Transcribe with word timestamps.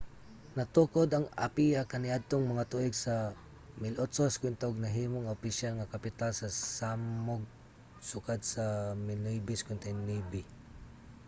natukod 0.57 1.09
ang 1.11 1.25
apia 1.45 1.81
kaniadtong 1.93 2.45
mga 2.51 2.67
tuig 2.71 2.93
sa 3.05 3.15
1850 3.83 4.69
ug 4.69 4.75
nahimo 4.85 5.17
nga 5.21 5.35
opisyal 5.39 5.73
nga 5.75 5.91
kapital 5.93 6.31
sa 6.35 6.47
samoa 6.69 7.49
sukad 8.09 8.39
sa 8.53 8.65
1959 8.97 10.43